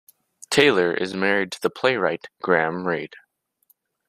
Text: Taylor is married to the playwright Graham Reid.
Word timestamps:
Taylor 0.49 0.95
is 0.95 1.13
married 1.13 1.51
to 1.51 1.61
the 1.61 1.69
playwright 1.69 2.25
Graham 2.41 2.87
Reid. 2.87 3.13